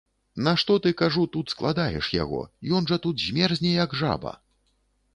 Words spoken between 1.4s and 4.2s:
складаеш яго, ён жа тут змерзне, як